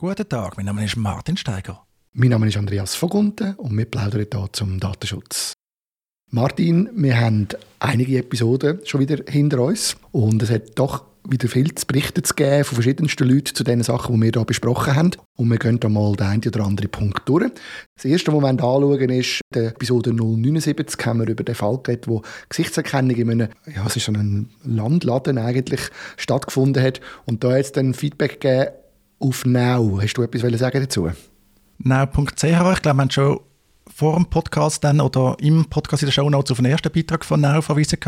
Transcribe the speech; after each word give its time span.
Guten 0.00 0.28
Tag, 0.28 0.56
mein 0.56 0.66
Name 0.66 0.84
ist 0.84 0.96
Martin 0.96 1.36
Steiger. 1.36 1.84
Mein 2.12 2.28
Name 2.28 2.46
ist 2.46 2.56
Andreas 2.56 2.94
Vogunten 2.94 3.56
und 3.56 3.76
wir 3.76 3.84
plaudern 3.84 4.26
hier 4.32 4.48
zum 4.52 4.78
Datenschutz. 4.78 5.54
Martin, 6.30 6.88
wir 6.94 7.18
haben 7.20 7.48
einige 7.80 8.18
Episoden 8.18 8.78
schon 8.84 9.00
wieder 9.00 9.24
hinter 9.28 9.58
uns 9.60 9.96
und 10.12 10.40
es 10.40 10.50
hat 10.50 10.78
doch 10.78 11.02
wieder 11.28 11.48
viel 11.48 11.74
zu 11.74 11.84
berichten 11.84 12.22
zu 12.22 12.32
geben 12.34 12.62
von 12.62 12.76
verschiedensten 12.76 13.28
Leuten 13.28 13.56
zu 13.56 13.64
den 13.64 13.82
Sachen, 13.82 14.14
die 14.14 14.26
wir 14.26 14.30
hier 14.32 14.44
besprochen 14.44 14.94
haben. 14.94 15.10
Und 15.36 15.48
wir 15.48 15.58
gehen 15.58 15.80
da 15.80 15.88
mal 15.88 16.14
den 16.14 16.28
einen 16.28 16.46
oder 16.46 16.64
anderen 16.64 16.90
Punkt 16.92 17.28
durch. 17.28 17.50
Das 17.96 18.04
erste, 18.04 18.32
was 18.32 18.40
wir 18.40 18.48
anschauen 18.48 19.10
ist, 19.10 19.40
in 19.52 19.64
Episode 19.64 20.12
079 20.12 21.06
haben 21.06 21.18
wir 21.18 21.28
über 21.28 21.42
den 21.42 21.56
Fall 21.56 21.76
geredet, 21.82 22.06
wo 22.06 22.22
Gesichtserkennung 22.48 23.16
in 23.16 23.30
einem, 23.32 23.48
ja, 23.66 23.84
es 23.84 23.96
ist 23.96 24.06
so 24.06 24.12
ein 24.12 24.48
Landladen 24.62 25.38
eigentlich 25.38 25.80
stattgefunden 26.16 26.84
hat. 26.84 27.00
Und 27.26 27.42
da 27.42 27.50
hat 27.50 27.58
es 27.62 27.72
dann 27.72 27.94
Feedback 27.94 28.40
gegeben 28.40 28.68
auf 29.18 29.44
Now. 29.44 30.00
Hast 30.00 30.14
du 30.14 30.22
etwas 30.22 30.60
sagen 30.60 30.80
dazu? 30.80 31.10
Now.ch, 31.78 32.44
ich 32.44 32.82
glaube, 32.82 32.82
wir 32.82 33.02
haben 33.02 33.10
schon 33.10 33.40
vor 33.94 34.14
dem 34.16 34.26
Podcast 34.26 34.84
dann 34.84 35.00
oder 35.00 35.36
im 35.40 35.64
Podcast 35.66 36.02
in 36.02 36.06
der 36.06 36.12
Show 36.12 36.28
Notes 36.28 36.52
auf 36.52 36.58
den 36.58 36.66
ersten 36.66 36.92
Beitrag 36.92 37.24
von 37.24 37.40
Now 37.40 37.62
verwiesen. 37.62 37.98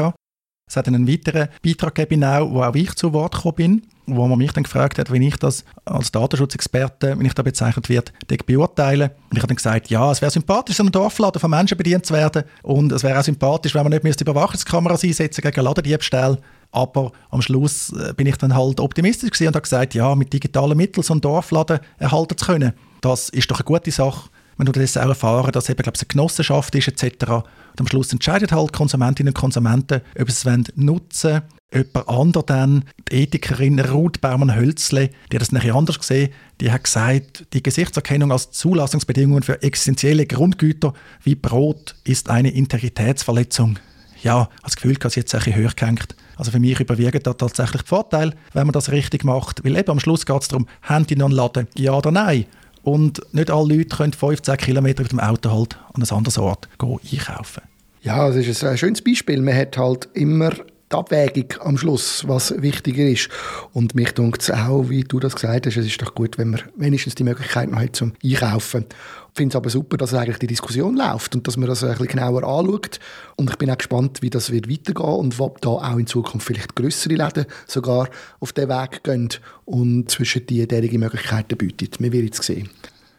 Es 0.68 0.76
hat 0.76 0.86
einen 0.86 1.08
weiteren 1.08 1.48
Beitrag 1.64 1.94
gegeben, 1.96 2.22
wo 2.22 2.62
auch 2.62 2.74
ich 2.74 2.94
zu 2.94 3.12
Wort 3.12 3.34
gekommen 3.34 3.54
bin, 3.56 3.82
wo 4.16 4.26
man 4.26 4.38
mich 4.38 4.52
dann 4.52 4.64
gefragt 4.64 4.98
hat, 4.98 5.12
wie 5.12 5.26
ich 5.26 5.36
das 5.36 5.64
als 5.84 6.12
Datenschutzexperte, 6.12 7.18
wenn 7.18 7.26
ich 7.26 7.34
da 7.34 7.42
bezeichnet 7.42 7.88
wird, 7.88 8.12
beurteile. 8.46 9.12
Und 9.30 9.36
ich 9.36 9.42
habe 9.42 9.48
dann 9.48 9.56
gesagt, 9.56 9.90
ja, 9.90 10.10
es 10.10 10.20
wäre 10.20 10.30
sympathisch, 10.30 10.76
so 10.76 10.82
ein 10.82 10.92
Dorfladen 10.92 11.40
von 11.40 11.50
Menschen 11.50 11.76
bedient 11.76 12.06
zu 12.06 12.14
werden 12.14 12.44
und 12.62 12.92
es 12.92 13.02
wäre 13.02 13.18
auch 13.18 13.24
sympathisch, 13.24 13.74
wenn 13.74 13.82
man 13.82 13.92
nicht 13.92 14.04
müsste 14.04 14.24
Überwachungskameras 14.24 15.04
einsetzen 15.04 15.42
gegen 15.42 15.62
Ladendiebstahl. 15.62 16.38
Aber 16.72 17.10
am 17.30 17.42
Schluss 17.42 17.92
äh, 17.92 18.12
bin 18.14 18.28
ich 18.28 18.36
dann 18.36 18.54
halt 18.54 18.78
optimistisch 18.78 19.40
und 19.40 19.48
habe 19.48 19.60
gesagt, 19.60 19.94
ja, 19.94 20.14
mit 20.14 20.32
digitalen 20.32 20.76
Mitteln 20.76 21.02
so 21.02 21.14
einen 21.14 21.20
Dorfladen 21.20 21.80
erhalten 21.98 22.38
zu 22.38 22.46
können, 22.46 22.72
das 23.00 23.28
ist 23.28 23.50
doch 23.50 23.58
eine 23.58 23.64
gute 23.64 23.90
Sache 23.90 24.30
du 24.66 24.72
das 24.72 24.96
auch 24.96 25.08
erfahren, 25.08 25.52
dass 25.52 25.68
eben, 25.68 25.82
glaube 25.82 25.96
ich, 25.96 26.02
eine 26.02 26.08
Genossenschaft 26.08 26.74
ist 26.74 26.88
etc. 26.88 27.30
Und 27.30 27.80
am 27.80 27.86
Schluss 27.86 28.12
entscheidet 28.12 28.52
halt 28.52 28.72
Konsumentinnen 28.72 29.32
und 29.32 29.38
Konsumenten, 29.38 30.00
ob 30.18 30.30
sie 30.30 30.48
es 30.48 30.76
nutzen 30.76 31.30
wollen. 31.32 31.42
Jemand 31.72 32.08
anderer 32.08 32.42
dann, 32.42 32.84
die 33.10 33.22
Ethikerin 33.22 33.78
Ruth 33.78 34.20
Baumann-Hölzle, 34.20 35.10
die 35.30 35.36
hat 35.36 35.40
das 35.40 35.52
nachher 35.52 35.76
anders 35.76 36.00
gesehen, 36.00 36.30
die 36.60 36.72
hat 36.72 36.82
gesagt, 36.82 37.46
die 37.52 37.62
Gesichtserkennung 37.62 38.32
als 38.32 38.50
Zulassungsbedingung 38.50 39.42
für 39.42 39.62
existenzielle 39.62 40.26
Grundgüter 40.26 40.94
wie 41.22 41.36
Brot 41.36 41.94
ist 42.02 42.28
eine 42.28 42.50
Integritätsverletzung. 42.50 43.78
Ja, 44.22 44.48
als 44.62 44.76
Gefühl 44.76 44.96
sie 45.08 45.20
jetzt 45.20 45.34
ein 45.34 45.42
bisschen 45.42 45.64
hochgehängt. 45.64 46.16
Also 46.36 46.50
für 46.50 46.58
mich 46.58 46.80
überwiegen 46.80 47.22
da 47.22 47.34
tatsächlich 47.34 47.82
die 47.82 47.88
Vorteile, 47.88 48.32
wenn 48.52 48.66
man 48.66 48.72
das 48.72 48.90
richtig 48.90 49.24
macht. 49.24 49.64
Weil 49.64 49.76
eben 49.76 49.90
am 49.90 50.00
Schluss 50.00 50.26
geht 50.26 50.42
es 50.42 50.48
darum, 50.48 50.66
haben 50.82 51.06
die 51.06 51.16
noch 51.16 51.26
einen 51.26 51.34
Laden? 51.34 51.68
Ja 51.76 51.92
oder 51.92 52.10
nein? 52.10 52.46
Und 52.82 53.20
nicht 53.32 53.50
alle 53.50 53.76
Leute 53.76 53.96
können 53.96 54.12
15 54.12 54.56
Kilometer 54.56 55.02
mit 55.02 55.12
dem 55.12 55.20
Auto 55.20 55.50
halt 55.50 55.76
an 55.92 56.02
einem 56.02 56.16
anderen 56.16 56.42
Ort 56.42 56.68
einkaufen. 56.78 57.62
Ja, 58.02 58.28
das 58.28 58.46
ist 58.46 58.64
ein 58.64 58.78
schönes 58.78 59.02
Beispiel. 59.02 59.42
Man 59.42 59.54
hat 59.54 59.76
halt 59.76 60.08
immer 60.14 60.52
die 60.90 60.96
Abwägung 60.96 61.60
am 61.60 61.78
Schluss, 61.78 62.26
was 62.26 62.60
wichtiger 62.60 63.04
ist. 63.04 63.28
Und 63.72 63.94
mich 63.94 64.12
denkt 64.12 64.42
es 64.42 64.50
auch, 64.50 64.88
wie 64.88 65.04
du 65.04 65.20
das 65.20 65.34
gesagt 65.34 65.66
hast, 65.66 65.76
es 65.76 65.86
ist 65.86 66.02
doch 66.02 66.14
gut, 66.14 66.36
wenn 66.38 66.50
man 66.50 66.62
wenigstens 66.76 67.14
die 67.14 67.24
Möglichkeit 67.24 67.70
noch 67.70 67.80
hat 67.80 67.94
zum 67.94 68.12
Einkaufen. 68.24 68.86
Ich 69.32 69.36
finde 69.36 69.52
es 69.52 69.56
aber 69.56 69.70
super, 69.70 69.96
dass 69.96 70.12
eigentlich 70.12 70.38
die 70.38 70.48
Diskussion 70.48 70.96
läuft 70.96 71.36
und 71.36 71.46
dass 71.46 71.56
man 71.56 71.68
das 71.68 71.84
ein 71.84 71.90
bisschen 71.90 72.08
genauer 72.08 72.42
anschaut. 72.42 72.98
Und 73.36 73.50
ich 73.50 73.56
bin 73.56 73.70
auch 73.70 73.78
gespannt, 73.78 74.22
wie 74.22 74.30
das 74.30 74.50
wird 74.50 74.68
weitergehen 74.68 75.06
und 75.06 75.38
ob 75.38 75.60
da 75.60 75.70
auch 75.70 75.96
in 75.96 76.08
Zukunft 76.08 76.46
vielleicht 76.48 76.74
größere 76.74 77.14
Läden 77.14 77.46
sogar 77.68 78.08
auf 78.40 78.52
den 78.52 78.68
Weg 78.68 79.04
gehen 79.04 79.28
und 79.64 80.10
zwischen 80.10 80.46
die 80.46 80.66
derige 80.66 80.98
Möglichkeiten 80.98 81.56
bieten. 81.56 82.02
Wir 82.02 82.12
werden 82.12 82.30
es 82.32 82.44
sehen. 82.44 82.68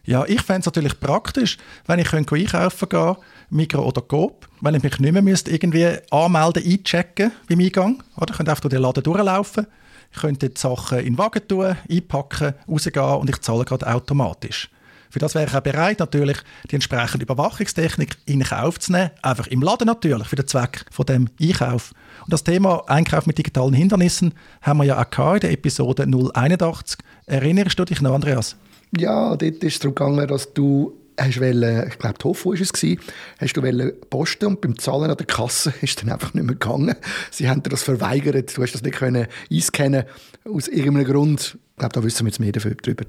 Ja, 0.04 0.26
ich 0.26 0.42
fände 0.42 0.62
es 0.62 0.66
natürlich 0.66 1.00
praktisch, 1.00 1.58
wenn 1.86 2.00
ich 2.00 2.12
einkaufen 2.12 2.90
gehen 2.90 3.16
Migros 3.52 3.86
oder 3.86 4.02
Coop, 4.02 4.48
wenn 4.62 4.76
ich 4.76 4.84
mich 4.84 5.00
nicht 5.00 5.12
mehr 5.12 5.22
müsste 5.22 5.52
irgendwie 5.52 5.98
anmelden, 6.10 6.64
einchecken 6.66 7.32
beim 7.48 7.60
Eingang. 7.60 8.04
Oder? 8.18 8.32
Ich 8.32 8.38
könnte 8.38 8.52
einfach 8.52 8.62
durch 8.62 8.74
den 8.74 8.82
Laden 8.82 9.04
durchlaufen, 9.04 9.68
ich 10.14 10.22
könnte 10.22 10.50
die 10.50 10.60
Sachen 10.60 11.00
in 11.00 11.14
den 11.14 11.18
Wagen 11.18 11.48
tun, 11.48 11.76
einpacken, 11.90 12.56
rausgehen 12.68 13.06
und 13.06 13.30
ich 13.30 13.42
zahle 13.42 13.66
gerade 13.66 13.88
automatisch. 13.88 14.70
Für 15.12 15.20
das 15.20 15.36
wäre 15.36 15.46
ich 15.46 15.54
auch 15.54 15.62
bereit, 15.62 16.00
natürlich 16.00 16.38
die 16.70 16.76
entsprechende 16.76 17.26
Überwachungstechnik 17.26 18.16
in 18.26 18.44
Kauf 18.44 18.80
zu 18.80 18.94
nehmen, 18.94 19.12
einfach 19.22 19.48
im 19.48 19.62
Laden 19.62 19.86
natürlich, 19.86 20.28
für 20.28 20.38
den 20.38 20.48
Zweck 20.48 20.86
von 20.90 21.06
dem 21.06 21.30
Einkauf. 21.40 21.94
Und 22.24 22.32
das 22.32 22.46
Thema 22.46 22.84
Einkauf 22.88 23.26
mit 23.28 23.38
digitalen 23.38 23.74
Hindernissen 23.74 24.34
haben 24.62 24.78
wir 24.78 24.86
ja 24.86 25.06
auch 25.06 25.34
in 25.34 25.42
der 25.42 25.52
Episode 25.52 26.08
081. 26.34 26.98
Erinnerst 27.26 27.78
du 27.78 27.84
dich 27.84 28.02
noch, 28.02 28.14
Andreas? 28.14 28.56
Ja, 28.98 29.36
dort 29.36 29.42
ist 29.42 29.64
es 29.64 29.80
darum 29.80 29.96
gegangen, 29.96 30.28
dass 30.28 30.54
du 30.54 30.98
hast 31.20 31.40
wollen, 31.40 31.88
ich 31.88 31.98
glaube, 32.00 32.18
Tofu 32.18 32.50
war 32.54 32.60
es, 32.60 32.72
hast 33.40 33.58
du 33.58 33.62
wollen 33.62 33.92
posten 34.10 34.46
und 34.46 34.62
beim 34.62 34.78
Zahlen 34.78 35.10
an 35.10 35.18
der 35.18 35.26
Kasse 35.26 35.74
ist 35.82 36.02
dann 36.02 36.10
einfach 36.10 36.34
nicht 36.34 36.44
mehr 36.44 36.56
gegangen. 36.56 36.96
Sie 37.30 37.50
haben 37.50 37.64
dir 37.64 37.70
das 37.70 37.84
verweigert, 37.84 38.58
du 38.58 38.62
hast 38.62 38.74
das 38.74 38.82
nicht 38.82 38.98
können 38.98 39.28
einscannen 39.52 40.04
aus 40.46 40.68
irgendeinem 40.68 41.06
Grund. 41.06 41.58
Ich 41.72 41.78
glaube, 41.78 41.94
da 41.94 42.04
wissen 42.04 42.26
wir 42.26 42.30
jetzt 42.30 42.40
mehr 42.40 42.52
darüber. 42.52 43.06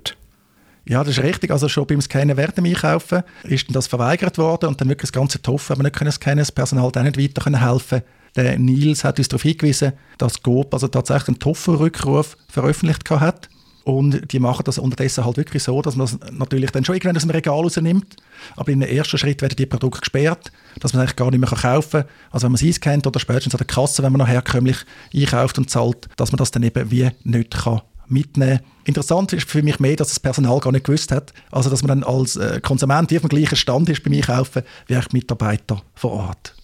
Ja, 0.85 1.05
das 1.05 1.17
ist 1.17 1.23
richtig. 1.23 1.51
Also 1.53 1.69
schon 1.69 1.87
beim 1.87 2.01
Scannen 2.01 2.37
während 2.37 2.57
dem 2.57 2.65
Einkaufen 2.65 3.23
ist 3.45 3.67
das 3.71 3.87
verweigert 3.87 4.37
worden 4.39 4.67
und 4.67 4.81
dann 4.81 4.89
wirklich 4.89 5.11
das 5.11 5.13
ganze 5.13 5.41
Tofu 5.41 5.73
aber 5.73 5.85
nicht 5.85 5.95
können 5.95 6.11
scannen, 6.11 6.39
das 6.39 6.51
Personal 6.51 6.91
dann 6.91 7.05
nicht 7.05 7.19
weiter 7.19 7.61
helfen. 7.61 8.03
Der 8.35 8.59
Nils 8.59 9.05
hat 9.05 9.19
uns 9.19 9.29
darauf 9.29 9.43
hingewiesen, 9.43 9.93
dass 10.19 10.43
GoP 10.43 10.73
also 10.73 10.89
tatsächlich 10.89 11.29
einen 11.29 11.39
Tofu-Rückruf 11.39 12.37
veröffentlicht 12.49 13.09
hat 13.11 13.49
und 13.85 14.33
die 14.33 14.39
machen 14.39 14.63
das 14.65 14.79
unterdessen 14.79 15.25
halt 15.25 15.37
wirklich 15.37 15.63
so, 15.63 15.83
dass 15.83 15.97
man 15.97 16.07
das 16.07 16.19
natürlich 16.31 16.71
dann 16.71 16.85
schon 16.85 16.95
irgendwann 16.95 17.17
aus 17.17 17.23
dem 17.23 17.31
Regal 17.31 17.61
rausnimmt. 17.61 18.17
Aber 18.57 18.71
in 18.71 18.83
einem 18.83 18.97
ersten 18.97 19.19
Schritt 19.19 19.43
werden 19.43 19.57
die 19.57 19.67
Produkte 19.67 20.01
gesperrt, 20.01 20.53
dass 20.81 20.93
man 20.93 21.03
eigentlich 21.03 21.17
gar 21.17 21.31
nicht 21.31 21.41
mehr 21.41 21.49
kaufen 21.49 22.03
kann. 22.03 22.11
Also 22.31 22.45
wenn 22.45 22.53
man 22.53 22.61
es 22.61 22.63
einscannt 22.63 23.07
oder 23.07 23.21
spätestens 23.21 23.55
an 23.55 23.59
der 23.59 23.67
Kasse, 23.67 24.03
wenn 24.03 24.13
man 24.13 24.21
noch 24.21 24.29
herkömmlich 24.29 24.79
einkauft 25.15 25.59
und 25.59 25.71
zahlt, 25.71 26.09
dass 26.17 26.33
man 26.33 26.39
das 26.39 26.51
dann 26.51 26.63
eben 26.63 26.91
wie 26.91 27.11
nicht 27.25 27.51
kann 27.53 27.83
mitnehmen 28.09 28.61
Interessant 28.85 29.33
ist 29.33 29.49
für 29.49 29.63
mich 29.63 29.79
mehr, 29.79 29.97
dass 29.97 30.09
das 30.09 30.21
Personal 30.21 30.59
gar 30.59 30.73
nicht 30.73 30.85
gewusst 30.85 31.13
hat. 31.13 31.33
Also 31.51 31.71
dass 31.71 31.83
man 31.83 32.01
dann 32.01 32.05
als 32.05 32.37
äh, 32.37 32.61
Konsument 32.61 33.13
auf 33.13 33.21
dem 33.21 33.29
gleichen 33.29 33.57
Stand 33.57 33.89
ist 33.89 34.03
beim 34.03 34.13
Einkaufen 34.13 34.63
wie 34.87 34.97
auch 34.97 35.07
Mitarbeiter 35.13 35.83
vor 35.95 36.13
Ort. 36.13 36.55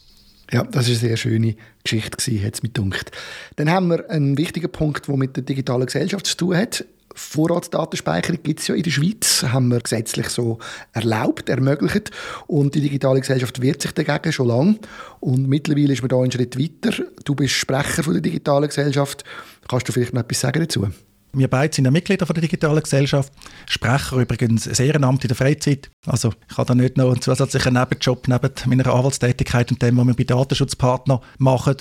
Ja, 0.51 0.65
das 0.65 0.89
ist 0.89 1.01
eine 1.01 1.11
sehr 1.11 1.17
schöne 1.17 1.57
Geschichte 1.85 2.17
hat 2.45 2.55
es 2.55 2.63
mir 2.63 2.71
gedacht. 2.71 3.13
Dann 3.57 3.71
haben 3.71 3.89
wir 3.89 4.09
einen 4.11 4.37
wichtigen 4.37 4.71
Punkt, 4.71 5.07
der 5.07 5.17
mit 5.17 5.37
der 5.37 5.45
digitalen 5.45 5.87
Gesellschaft 5.87 6.27
zu 6.27 6.37
tun 6.37 6.57
hat. 6.57 6.85
Vorratsdatenspeicherung 7.19 8.43
gibt 8.43 8.61
es 8.61 8.69
ja 8.69 8.75
in 8.75 8.83
der 8.83 8.91
Schweiz, 8.91 9.43
haben 9.43 9.69
wir 9.69 9.81
gesetzlich 9.81 10.29
so 10.29 10.59
erlaubt, 10.93 11.49
ermöglicht. 11.49 12.11
Und 12.47 12.75
die 12.75 12.81
digitale 12.81 13.21
Gesellschaft 13.21 13.61
wehrt 13.61 13.83
sich 13.83 13.93
dagegen 13.93 14.33
schon 14.33 14.49
lange. 14.49 14.79
Und 15.21 15.49
mittlerweile 15.49 15.93
ist 15.93 16.03
man 16.03 16.09
da 16.09 16.17
einen 16.17 16.33
Schritt 16.33 16.59
weiter. 16.59 17.05
Du 17.25 17.35
bist 17.35 17.55
Sprecher 17.55 18.03
von 18.03 18.13
der 18.15 18.23
digitalen 18.23 18.69
Gesellschaft. 18.69 19.25
Kannst 19.69 19.89
du 19.89 19.93
vielleicht 19.93 20.15
noch 20.15 20.23
etwas 20.23 20.41
sagen 20.41 20.61
dazu? 20.61 20.87
Wir 21.33 21.49
beide 21.49 21.75
sind 21.75 21.85
ja 21.85 21.91
Mitglieder 21.91 22.25
von 22.25 22.35
der 22.35 22.43
digitalen 22.43 22.83
Gesellschaft. 22.83 23.33
Sprecher 23.67 24.17
übrigens 24.17 24.67
ein 24.67 24.87
Ehrenamt 24.87 25.25
in 25.25 25.29
der 25.29 25.37
Freizeit. 25.37 25.91
Also 26.07 26.33
ich 26.51 26.57
habe 26.57 26.69
da 26.69 26.75
nicht 26.75 26.97
noch 26.97 27.11
einen 27.11 27.21
zusätzlichen 27.21 27.75
Nebenjob 27.75 28.29
neben 28.29 28.51
meiner 28.67 28.95
Anwaltstätigkeit 28.95 29.71
und 29.71 29.83
dem, 29.83 29.99
was 29.99 30.07
wir 30.07 30.15
bei 30.15 30.25
Datenschutzpartnern 30.25 31.21
machen. 31.39 31.77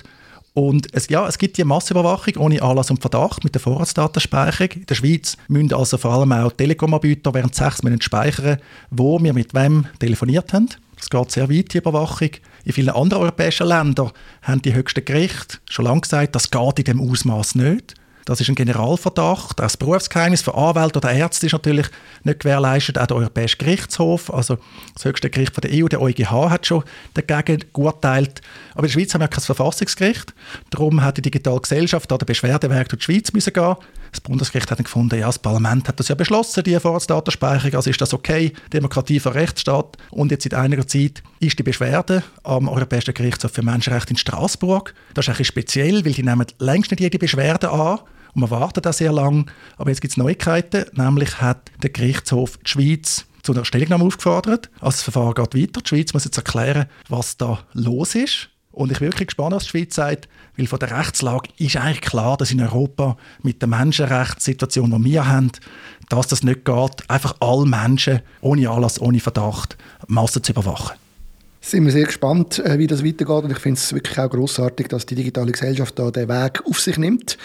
Und 0.58 0.88
es, 0.92 1.08
ja, 1.10 1.28
es 1.28 1.38
gibt 1.38 1.60
die 1.60 1.64
Massenüberwachung 1.64 2.38
ohne 2.38 2.64
Anlass 2.64 2.90
und 2.90 3.00
Verdacht 3.00 3.44
mit 3.44 3.54
der 3.54 3.62
Vorratsdatenspeicherung. 3.62 4.72
In 4.72 4.86
der 4.88 4.96
Schweiz 4.96 5.38
müssen 5.50 5.72
also 5.72 6.00
vor 6.00 6.14
allem 6.14 6.32
auch 6.32 6.52
Telekom-Anbieter 6.52 7.32
während 7.36 7.54
sechs 7.54 7.84
Monaten 7.84 8.02
speichern, 8.02 8.58
wo 8.90 9.22
wir 9.22 9.34
mit 9.34 9.54
wem 9.54 9.86
telefoniert 10.00 10.52
haben. 10.54 10.70
Das 10.96 11.12
geht 11.12 11.30
sehr 11.30 11.48
weit, 11.48 11.76
die 11.76 11.78
Überwachung. 11.78 12.32
In 12.66 12.74
vielen 12.74 12.90
anderen 12.90 13.22
europäischen 13.22 13.68
Ländern 13.68 14.10
haben 14.42 14.64
die 14.64 14.74
höchsten 14.74 15.06
Gerichte 15.06 15.60
schon 15.70 15.86
lange 15.86 16.02
gesagt, 16.02 16.34
das 16.34 16.50
geht 16.50 16.80
in 16.80 16.86
dem 16.86 17.08
Ausmaß 17.08 17.54
nicht. 17.54 17.94
Das 18.28 18.42
ist 18.42 18.50
ein 18.50 18.56
Generalverdacht. 18.56 19.52
Auch 19.52 19.54
das 19.54 19.78
Berufsgeheimnis 19.78 20.42
für 20.42 20.54
Anwälte 20.54 21.00
oder 21.00 21.14
Ärzte 21.14 21.46
ist 21.46 21.54
natürlich 21.54 21.88
nicht 22.26 22.42
gewährleistet. 22.42 23.00
Auch 23.00 23.08
der 23.08 23.16
Europäische 23.16 23.56
Gerichtshof, 23.56 24.34
also 24.34 24.58
das 24.94 25.06
höchste 25.06 25.30
Gericht 25.30 25.56
von 25.56 25.62
der 25.62 25.72
EU, 25.72 25.88
der 25.88 26.02
EuGH, 26.02 26.50
hat 26.50 26.66
schon 26.66 26.84
dagegen 27.14 27.64
geurteilt. 27.74 28.42
Aber 28.74 28.82
in 28.82 28.88
der 28.88 29.00
Schweiz 29.00 29.14
haben 29.14 29.22
wir 29.22 29.30
kein 29.30 29.42
Verfassungsgericht. 29.42 30.34
Darum 30.72 31.02
hat 31.02 31.16
die 31.16 31.22
digitale 31.22 31.62
Gesellschaft 31.62 32.12
da 32.12 32.18
der 32.18 32.26
Beschwerdeweg 32.26 32.90
durch 32.90 33.06
die 33.06 33.14
Schweiz 33.14 33.32
gehen. 33.32 33.76
Das 34.12 34.20
Bundesgericht 34.20 34.70
hat 34.72 34.80
dann 34.80 34.84
gefunden, 34.84 35.18
ja, 35.18 35.28
das 35.28 35.40
Parlament 35.40 35.88
hat 35.88 35.98
das 35.98 36.10
ja 36.10 36.16
beschlossen, 36.16 36.66
die 36.66 36.78
Vorratsdatenspeicherung, 36.78 37.76
also 37.76 37.90
ist 37.90 38.02
das 38.02 38.14
okay, 38.14 38.52
Demokratie 38.74 39.22
vor 39.22 39.36
Rechtsstaat. 39.36 39.96
Und 40.12 40.32
jetzt 40.32 40.44
seit 40.44 40.54
einiger 40.54 40.86
Zeit 40.86 41.24
ist 41.40 41.58
die 41.58 41.64
Beschwerde 41.64 42.24
am 42.44 42.68
Europäischen 42.68 43.14
Gerichtshof 43.14 43.54
für 43.54 43.64
Menschenrechte 43.64 44.12
in 44.12 44.18
Straßburg. 44.18 44.94
Das 45.14 45.24
ist 45.24 45.30
ein 45.30 45.32
bisschen 45.38 45.46
speziell, 45.46 46.04
weil 46.04 46.12
die 46.12 46.24
nehmen 46.24 46.46
längst 46.60 46.92
nicht 46.92 47.00
jede 47.00 47.20
Beschwerde 47.20 47.72
an 47.72 48.00
man 48.38 48.52
wartet 48.52 48.86
da 48.86 48.94
sehr 48.94 49.12
lange. 49.12 49.46
Aber 49.78 49.90
jetzt 49.90 50.02
gibt 50.02 50.12
es 50.12 50.18
Neuigkeiten, 50.18 50.86
nämlich 50.94 51.42
hat 51.42 51.72
der 51.82 51.90
Gerichtshof 51.90 52.58
die 52.58 52.70
Schweiz 52.70 53.26
zu 53.44 53.54
einer 53.54 53.66
Stellungnahme 53.66 54.04
aufgefordert. 54.04 54.70
Also 54.80 54.98
das 54.98 55.02
Verfahren 55.04 55.34
geht 55.34 55.56
weiter. 55.56 55.82
Die 55.82 55.88
Schweiz 55.88 56.14
muss 56.14 56.26
jetzt 56.26 56.38
erklären, 56.38 56.88
was 57.10 57.38
da 57.38 57.60
los 57.74 58.16
ist. 58.16 58.50
Und 58.72 58.92
ich 58.92 59.00
bin 59.00 59.08
wirklich 59.08 59.30
gespannt, 59.30 59.56
was 59.56 59.64
die 59.64 59.70
Schweiz 59.70 59.96
sagt, 59.96 60.30
weil 60.56 60.68
von 60.68 60.78
der 60.78 60.92
Rechtslage 60.92 61.50
ist 61.58 61.78
eigentlich 61.78 62.02
klar, 62.02 62.38
dass 62.38 62.52
in 62.52 62.62
Europa 62.62 63.18
mit 63.42 63.60
der 63.62 63.70
Menschenrechtssituation, 63.70 64.92
die 64.92 65.04
wir 65.12 65.28
haben, 65.28 65.52
dass 66.10 66.28
das 66.28 66.44
nicht 66.44 66.64
geht, 66.64 67.10
einfach 67.10 67.36
alle 67.40 67.66
Menschen 67.66 68.22
ohne 68.42 68.70
Anlass, 68.70 69.02
ohne 69.02 69.20
Verdacht 69.20 69.78
Massen 70.06 70.44
zu 70.44 70.52
überwachen. 70.52 70.96
Sind 71.60 71.86
wir 71.86 71.92
sehr 71.92 72.06
gespannt, 72.06 72.60
äh, 72.60 72.78
wie 72.78 72.88
das 72.88 73.04
weitergeht 73.04 73.44
und 73.44 73.52
ich 73.52 73.58
finde 73.58 73.80
es 73.80 73.92
wirklich 73.92 74.18
auch 74.20 74.30
großartig, 74.30 74.88
dass 74.88 75.06
die 75.06 75.16
digitale 75.16 75.52
Gesellschaft 75.52 75.98
da 75.98 76.12
den 76.12 76.30
Weg 76.30 76.64
auf 76.66 76.80
sich 76.80 76.98
nimmt 76.98 77.38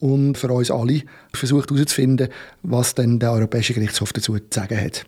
und 0.00 0.36
für 0.36 0.48
uns 0.48 0.70
alle 0.70 1.02
versucht 1.32 1.70
herauszufinden, 1.70 2.28
was 2.62 2.94
denn 2.94 3.18
der 3.18 3.32
Europäische 3.32 3.74
Gerichtshof 3.74 4.12
dazu 4.12 4.34
zu 4.38 4.44
sagen 4.50 4.80
hat. 4.80 5.04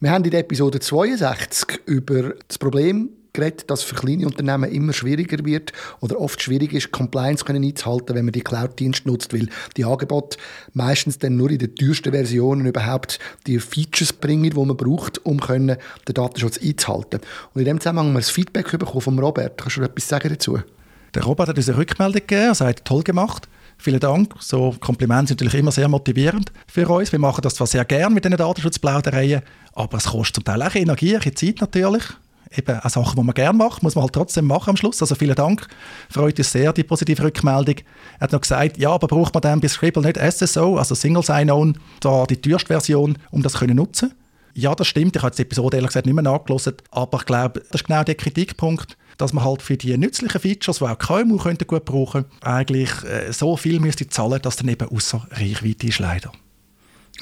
Wir 0.00 0.10
haben 0.10 0.24
in 0.24 0.30
der 0.30 0.40
Episode 0.40 0.80
62 0.80 1.80
über 1.86 2.34
das 2.48 2.58
Problem 2.58 3.10
geredet, 3.34 3.70
dass 3.70 3.82
für 3.82 3.94
kleine 3.96 4.26
Unternehmen 4.26 4.70
immer 4.70 4.92
schwieriger 4.94 5.44
wird 5.44 5.72
oder 6.00 6.18
oft 6.18 6.40
schwierig 6.40 6.72
ist, 6.72 6.90
Compliance 6.92 7.44
einzuhalten, 7.46 8.14
wenn 8.14 8.24
man 8.24 8.32
die 8.32 8.40
Cloud-Dienste 8.40 9.08
nutzt, 9.08 9.34
weil 9.34 9.48
die 9.76 9.84
Angebote 9.84 10.38
meistens 10.72 11.18
dann 11.18 11.36
nur 11.36 11.50
in 11.50 11.58
den 11.58 11.74
teuersten 11.74 12.12
Versionen 12.12 12.66
überhaupt 12.66 13.18
die 13.46 13.58
Features 13.58 14.12
bringen, 14.12 14.50
die 14.50 14.56
man 14.56 14.76
braucht, 14.76 15.24
um 15.26 15.40
können, 15.40 15.76
den 16.08 16.14
Datenschutz 16.14 16.58
einzuhalten. 16.62 17.20
Und 17.52 17.60
in 17.60 17.66
dem 17.66 17.80
Zusammenhang 17.80 18.06
haben 18.06 18.14
wir 18.14 18.20
das 18.20 18.30
Feedback 18.30 18.70
bekommen 18.70 19.00
von 19.00 19.18
Robert. 19.18 19.60
Kannst 19.60 19.76
du 19.76 19.82
etwas 19.82 20.08
sagen 20.08 20.28
dazu? 20.28 20.60
Der 21.14 21.22
Robert 21.22 21.48
hat 21.48 21.56
uns 21.56 21.68
eine 21.68 21.78
Rückmeldung 21.78 22.14
gegeben, 22.14 22.42
er 22.42 22.54
sagt, 22.54 22.84
toll 22.84 23.02
gemacht. 23.02 23.48
Vielen 23.78 24.00
Dank. 24.00 24.34
So 24.40 24.74
Komplimente 24.80 25.28
sind 25.28 25.40
natürlich 25.40 25.60
immer 25.60 25.72
sehr 25.72 25.88
motivierend 25.88 26.52
für 26.66 26.88
uns. 26.88 27.12
Wir 27.12 27.18
machen 27.18 27.42
das 27.42 27.54
zwar 27.54 27.66
sehr 27.66 27.84
gern 27.84 28.14
mit 28.14 28.24
diesen 28.24 28.36
Datenschutzplaudereien, 28.36 29.42
aber 29.74 29.98
es 29.98 30.04
kostet 30.04 30.36
zum 30.36 30.44
Teil 30.44 30.62
auch 30.62 30.74
Energie, 30.74 31.18
Zeit 31.34 31.60
natürlich 31.60 32.04
eben 32.56 32.80
auch 32.80 32.88
Sachen, 32.88 33.16
die 33.16 33.24
man 33.24 33.34
gerne 33.34 33.58
macht, 33.58 33.82
muss 33.82 33.94
man 33.94 34.02
halt 34.02 34.12
trotzdem 34.12 34.46
machen 34.46 34.70
am 34.70 34.76
Schluss. 34.76 35.00
Also 35.00 35.14
vielen 35.14 35.34
Dank. 35.34 35.66
Freut 36.08 36.38
uns 36.38 36.52
sehr, 36.52 36.72
die 36.72 36.84
positive 36.84 37.22
Rückmeldung. 37.22 37.76
Er 38.18 38.20
hat 38.20 38.32
noch 38.32 38.40
gesagt, 38.40 38.78
ja, 38.78 38.90
aber 38.90 39.06
braucht 39.06 39.34
man 39.34 39.40
dann 39.40 39.60
bei 39.60 39.68
Scribble 39.68 40.02
nicht 40.02 40.18
SSO, 40.18 40.76
also 40.76 40.94
Single 40.94 41.22
Sign-On, 41.22 41.78
da 42.00 42.24
die 42.26 42.40
teuerste 42.40 42.68
Version, 42.68 43.18
um 43.30 43.42
das 43.42 43.54
zu 43.54 43.66
nutzen? 43.66 44.14
Ja, 44.54 44.74
das 44.74 44.86
stimmt. 44.86 45.16
Ich 45.16 45.22
habe 45.22 45.34
die 45.34 45.42
Episode 45.42 45.76
ehrlich 45.76 45.88
gesagt 45.88 46.06
nicht 46.06 46.14
mehr 46.14 46.22
nachgelassen, 46.22 46.74
aber 46.92 47.18
ich 47.18 47.26
glaube, 47.26 47.60
das 47.60 47.80
ist 47.80 47.86
genau 47.86 48.04
der 48.04 48.14
Kritikpunkt, 48.14 48.96
dass 49.16 49.32
man 49.32 49.44
halt 49.44 49.62
für 49.62 49.76
die 49.76 49.96
nützlichen 49.96 50.40
Features, 50.40 50.78
die 50.78 50.84
auch 50.84 50.98
KMU 50.98 51.36
könnten 51.38 51.66
gut 51.66 51.84
brauchen, 51.84 52.24
eigentlich 52.42 52.90
äh, 53.04 53.32
so 53.32 53.56
viel 53.56 53.80
müsste 53.80 54.08
zahlen, 54.08 54.40
dass 54.42 54.56
dann 54.56 54.68
eben 54.68 54.88
außer 54.88 55.26
Reichweite 55.30 55.86
ist 55.86 55.98
leider. 55.98 56.32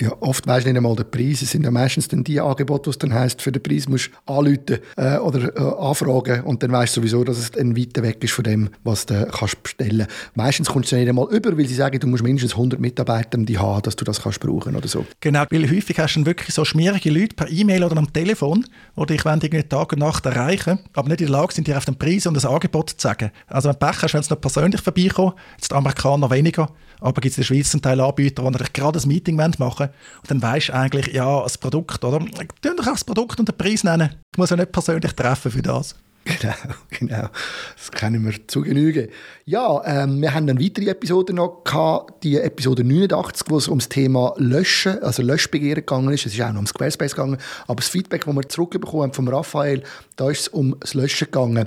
Ja, 0.01 0.11
oft 0.21 0.47
du 0.47 0.51
nicht 0.53 0.67
einmal 0.67 0.97
den 0.97 1.11
Preis. 1.11 1.43
Es 1.43 1.51
sind 1.51 1.65
ja 1.65 1.71
meistens 1.71 2.09
dann 2.09 2.25
die 2.25 2.41
Angebote, 2.41 2.89
was 2.89 2.99
dann 2.99 3.13
heisst, 3.13 3.43
für 3.43 3.53
den 3.53 3.63
Preis 3.63 3.89
musst 3.89 4.11
du 4.27 4.33
anrufen 4.33 4.79
äh, 4.97 5.19
oder 5.19 5.55
äh, 5.55 5.87
anfragen 5.87 6.45
und 6.45 6.63
dann 6.63 6.73
weißt 6.73 6.97
du 6.97 7.01
sowieso, 7.01 7.25
dass 7.25 7.39
es 7.39 7.57
ein 7.59 7.77
weiter 7.77 8.03
weg 8.03 8.25
ist 8.25 8.33
von 8.33 8.45
dem, 8.45 8.71
was 8.85 9.05
du 9.07 9.27
kannst 9.27 9.63
bestellen 9.63 10.07
Meistens 10.35 10.69
kommst 10.71 10.93
du 10.93 10.97
nicht 10.97 11.09
einmal 11.09 11.29
über, 11.31 11.57
weil 11.57 11.67
sie 11.67 11.75
sagen, 11.75 12.01
du 12.01 12.07
musst 12.07 12.23
mindestens 12.23 12.53
100 12.53 12.81
Mitarbeiter 12.81 13.39
die 13.39 13.59
haben, 13.59 13.83
dass 13.83 13.97
du 13.97 14.05
das 14.05 14.23
kannst 14.23 14.41
brauchen 14.41 14.77
oder 14.77 14.89
so. 14.89 15.05
Genau, 15.21 15.45
weil 15.51 15.71
häufig 15.71 15.99
hast 15.99 16.15
du 16.15 16.21
dann 16.21 16.27
wirklich 16.27 16.55
so 16.55 16.65
schmierige 16.65 17.11
Leute 17.11 17.35
per 17.35 17.51
E-Mail 17.51 17.85
oder 17.85 17.97
am 17.99 18.13
Telefon, 18.13 18.65
die 18.97 19.07
dich 19.07 19.25
irgendwie 19.25 19.63
Tag 19.63 19.93
und 19.93 19.99
Nacht 19.99 20.25
erreichen, 20.25 20.79
aber 20.95 21.09
nicht 21.09 21.21
in 21.21 21.27
der 21.27 21.37
Lage 21.39 21.53
sind, 21.53 21.67
dir 21.67 21.77
auf 21.77 21.85
den 21.85 21.97
Preis 21.97 22.27
und 22.27 22.35
das 22.35 22.47
Angebot 22.47 22.91
zu 22.91 22.97
sagen. 22.99 23.31
Also 23.47 23.69
wenn 23.69 23.79
du 23.79 23.87
Pech 23.87 24.03
hast, 24.03 24.15
wenn 24.15 24.21
es 24.21 24.31
noch 24.31 24.41
persönlich 24.41 24.81
vorbeikommen, 24.81 25.33
jetzt 25.57 25.71
die 25.71 25.75
Amerikaner 25.75 26.31
weniger, 26.31 26.71
aber 27.01 27.21
gibt 27.21 27.33
es 27.33 27.39
in 27.39 27.43
der 27.43 27.47
Schweiz 27.47 27.75
einen 27.75 27.83
Teil 27.83 28.01
Anbieter, 28.01 28.49
die 28.51 28.73
gerade 28.73 28.99
ein 28.99 29.09
Meeting 29.09 29.37
machen 29.37 29.59
wollen 29.59 29.82
und 29.85 30.31
dann 30.31 30.43
weisst 30.43 30.69
du 30.69 30.75
eigentlich, 30.75 31.09
ja, 31.15 31.43
das 31.43 31.59
Produkt, 31.59 32.05
oder? 32.05 32.19
Tun 32.19 32.77
doch 32.77 32.87
auch 32.87 32.93
das 32.93 33.05
Produkt 33.05 33.39
und 33.39 33.49
den 33.49 33.57
Preis 33.57 33.85
nennen. 33.85 34.17
Ich 34.33 34.39
muss 34.39 34.51
ja 34.51 34.57
nicht 34.57 34.73
persönlich 34.73 35.13
treffen 35.13 35.51
für 35.51 35.63
das. 35.63 35.95
Genau, 36.25 36.55
genau. 36.91 37.29
Das 37.77 37.91
kennen 37.91 38.25
wir 38.25 38.47
zu 38.47 38.63
Genüge. 38.63 39.09
Ja, 39.45 39.83
ähm, 39.85 40.21
wir 40.21 40.33
haben 40.33 40.49
eine 40.49 40.61
weitere 40.61 40.91
Episode 40.91 41.33
noch 41.33 41.65
gehabt, 41.65 42.23
die 42.23 42.37
Episode 42.37 42.85
89, 42.85 43.47
wo 43.49 43.59
es 43.59 43.69
ums 43.69 43.89
Thema 43.89 44.35
Löschen, 44.37 45.03
also 45.03 45.23
Löschbegehren 45.23 45.81
gegangen 45.81 46.13
ist. 46.13 46.27
Es 46.27 46.35
ist 46.35 46.41
auch 46.41 46.49
noch 46.49 46.57
ums 46.57 46.71
Squarespace 46.71 47.15
gegangen. 47.15 47.39
Aber 47.67 47.77
das 47.77 47.89
Feedback, 47.89 48.25
das 48.25 48.35
wir 48.35 48.49
zurückbekommen 48.49 49.03
haben 49.03 49.13
vom 49.13 49.29
Raphael, 49.29 49.83
da 50.17 50.31
ist 50.31 50.41
es 50.41 50.49
um 50.49 50.77
das 50.79 50.95
Löschen 50.95 51.27
gegangen. 51.27 51.67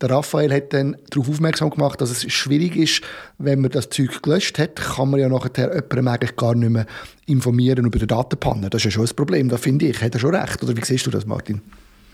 Der 0.00 0.10
Raphael 0.10 0.52
hat 0.52 0.74
dann 0.74 0.96
darauf 1.10 1.30
aufmerksam 1.30 1.70
gemacht, 1.70 2.00
dass 2.00 2.10
es 2.10 2.30
schwierig 2.30 2.76
ist, 2.76 3.02
wenn 3.38 3.62
man 3.62 3.70
das 3.70 3.88
Zeug 3.88 4.22
gelöscht 4.22 4.58
hat, 4.58 4.76
kann 4.76 5.10
man 5.10 5.20
ja 5.20 5.28
nachher 5.28 5.74
jemandem 5.74 6.08
eigentlich 6.08 6.36
gar 6.36 6.54
nicht 6.54 6.68
mehr 6.68 6.86
informieren 7.24 7.86
über 7.86 7.98
die 7.98 8.06
Datenpanne. 8.06 8.68
Das 8.68 8.80
ist 8.80 8.84
ja 8.84 8.90
schon 8.90 9.06
ein 9.06 9.16
Problem, 9.16 9.48
da 9.48 9.56
finde 9.56 9.86
ich. 9.86 10.02
Hat 10.02 10.12
er 10.12 10.20
schon 10.20 10.34
recht? 10.34 10.62
Oder 10.62 10.76
wie 10.76 10.84
siehst 10.84 11.06
du 11.06 11.10
das, 11.10 11.24
Martin? 11.24 11.62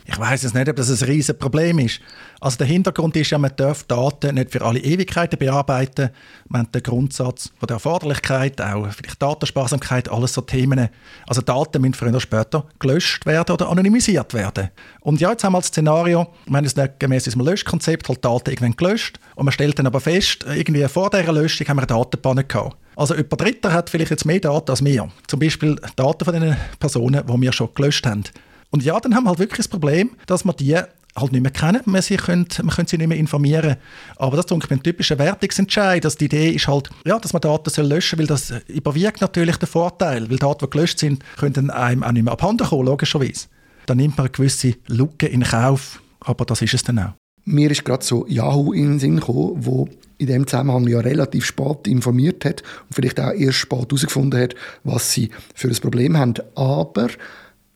Ich 0.05 0.19
weiß 0.19 0.45
es 0.45 0.55
nicht, 0.55 0.69
ob 0.69 0.77
das 0.77 0.91
ein 0.91 1.09
riesiges 1.09 1.39
Problem 1.39 1.79
ist. 1.79 2.01
Also 2.41 2.59
der 2.59 2.67
Hintergrund 2.67 3.15
ist 3.17 3.31
ja, 3.31 3.39
man 3.39 3.53
darf 3.57 3.85
Daten 3.85 4.35
nicht 4.35 4.51
für 4.51 4.63
alle 4.63 4.81
Ewigkeiten 4.81 5.39
bearbeiten. 5.39 6.11
Man 6.49 6.63
hat 6.63 6.75
den 6.75 6.83
Grundsatz 6.83 7.53
von 7.59 7.69
der 7.69 7.77
Erforderlichkeit, 7.77 8.61
auch 8.61 8.91
vielleicht 8.91 9.23
Datensparsamkeit, 9.23 10.11
alles 10.11 10.33
so 10.33 10.41
Themen. 10.41 10.89
Also 11.27 11.41
Daten 11.41 11.81
müssen 11.81 11.95
früher 11.95 12.11
oder 12.11 12.21
später 12.21 12.67
gelöscht 12.81 13.27
werden 13.27 13.53
oder 13.53 13.69
anonymisiert 13.69 14.35
werden. 14.35 14.71
Und 15.01 15.21
ja, 15.21 15.31
jetzt 15.31 15.45
haben 15.45 15.53
wir 15.53 15.61
das 15.61 15.69
Szenario, 15.69 16.27
es 16.65 16.77
nicht 16.77 16.99
gemäß 16.99 17.25
diesem 17.25 17.43
Löschkonzept 17.43 18.09
halt 18.09 18.25
Daten 18.25 18.51
irgendwann 18.51 18.77
gelöscht 18.77 19.21
und 19.37 19.45
man 19.45 19.53
stellt 19.53 19.79
dann 19.79 19.87
aber 19.87 20.01
fest, 20.01 20.45
irgendwie 20.49 20.87
vor 20.89 21.11
dieser 21.11 21.33
Löschung 21.33 21.69
haben 21.69 21.77
wir 21.77 21.83
eine 21.83 21.87
Datenpanne 21.87 22.45
gehabt. 22.45 22.77
Also 22.97 23.15
jemand 23.15 23.41
Dritter 23.41 23.73
hat 23.73 23.89
vielleicht 23.89 24.11
jetzt 24.11 24.25
mehr 24.25 24.41
Daten 24.41 24.71
als 24.71 24.85
wir. 24.85 25.09
Zum 25.27 25.41
Beispiel 25.41 25.77
Daten 25.97 26.25
von 26.25 26.35
den 26.35 26.57
Personen, 26.79 27.23
die 27.27 27.41
wir 27.41 27.53
schon 27.53 27.69
gelöscht 27.75 28.05
haben. 28.07 28.25
Und 28.73 28.83
ja, 28.83 28.99
dann 28.99 29.15
haben 29.15 29.25
wir 29.25 29.31
halt 29.31 29.39
wirklich 29.39 29.59
das 29.59 29.69
Problem, 29.69 30.11
dass 30.27 30.45
wir 30.45 30.53
die 30.55 30.77
halt 31.15 31.33
nicht 31.33 31.43
mehr 31.43 31.51
kennen. 31.51 31.83
Man, 31.85 32.01
sie 32.01 32.17
können, 32.17 32.47
man 32.63 32.75
können 32.75 32.89
sie 32.89 32.97
nicht 32.97 33.07
mehr 33.07 33.19
informieren. 33.19 33.77
Aber 34.17 34.37
das 34.37 34.47
ist 34.47 34.71
ein 34.71 34.83
typischer 34.83 35.19
Wertungsentscheid. 35.19 36.05
Also 36.05 36.17
die 36.17 36.25
Idee 36.25 36.51
ist 36.51 36.67
halt, 36.67 36.89
ja, 37.05 37.19
dass 37.19 37.35
man 37.35 37.43
Daten 37.43 37.69
soll 37.69 37.87
löschen 37.87 38.17
soll, 38.17 38.21
weil 38.21 38.27
das 38.27 38.53
überwiegt 38.69 39.21
natürlich 39.21 39.57
den 39.57 39.69
Vorteil. 39.69 40.29
Weil 40.31 40.39
Daten, 40.39 40.65
die 40.65 40.71
gelöscht 40.71 40.99
sind, 40.99 41.23
können 41.37 41.71
einem 41.71 42.03
auch 42.03 42.13
nicht 42.13 42.25
mehr 42.25 42.33
abhanden 42.33 42.67
kommen, 42.67 42.87
logischerweise. 42.87 43.47
Dann 43.87 43.99
nimmt 43.99 44.17
man 44.17 44.27
eine 44.27 44.33
gewisse 44.33 44.75
Lücke 44.87 45.27
in 45.27 45.43
Kauf, 45.43 46.01
aber 46.21 46.45
das 46.47 46.63
ist 46.63 46.75
es 46.75 46.83
dann 46.83 46.99
auch. 46.99 47.13
Mir 47.45 47.71
ist 47.71 47.85
gerade 47.85 48.05
so 48.05 48.25
Yahoo 48.29 48.73
in 48.73 48.85
den 48.85 48.99
Sinn 49.01 49.17
gekommen, 49.17 49.57
wo 49.57 49.89
in 50.19 50.29
dem 50.29 50.47
Zusammenhang 50.47 50.87
ja 50.87 51.01
relativ 51.01 51.45
spät 51.45 51.89
informiert 51.89 52.45
hat 52.45 52.63
und 52.89 52.95
vielleicht 52.95 53.19
auch 53.19 53.33
erst 53.33 53.59
spät 53.59 53.91
herausgefunden 53.91 54.41
hat, 54.41 54.55
was 54.85 55.13
sie 55.13 55.31
für 55.53 55.69
ein 55.69 55.75
Problem 55.75 56.17
haben. 56.17 56.35
Aber 56.55 57.09